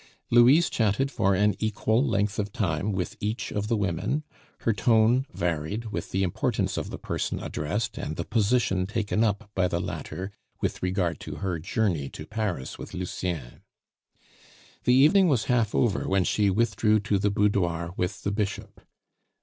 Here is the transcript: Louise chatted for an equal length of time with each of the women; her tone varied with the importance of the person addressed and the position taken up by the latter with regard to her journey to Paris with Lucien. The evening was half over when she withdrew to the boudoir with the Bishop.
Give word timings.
Louise 0.31 0.67
chatted 0.67 1.11
for 1.11 1.35
an 1.35 1.53
equal 1.59 2.03
length 2.03 2.39
of 2.39 2.51
time 2.51 2.91
with 2.91 3.15
each 3.19 3.51
of 3.51 3.67
the 3.67 3.77
women; 3.77 4.23
her 4.61 4.73
tone 4.73 5.27
varied 5.31 5.91
with 5.91 6.09
the 6.09 6.23
importance 6.23 6.75
of 6.75 6.89
the 6.89 6.97
person 6.97 7.39
addressed 7.39 7.99
and 7.99 8.15
the 8.15 8.25
position 8.25 8.87
taken 8.87 9.23
up 9.23 9.51
by 9.53 9.67
the 9.67 9.79
latter 9.79 10.31
with 10.59 10.81
regard 10.81 11.19
to 11.19 11.35
her 11.35 11.59
journey 11.59 12.09
to 12.09 12.25
Paris 12.25 12.79
with 12.79 12.95
Lucien. 12.95 13.61
The 14.85 14.95
evening 14.95 15.27
was 15.27 15.43
half 15.45 15.75
over 15.75 16.07
when 16.09 16.23
she 16.23 16.49
withdrew 16.49 16.99
to 17.01 17.19
the 17.19 17.29
boudoir 17.29 17.93
with 17.95 18.23
the 18.23 18.31
Bishop. 18.31 18.81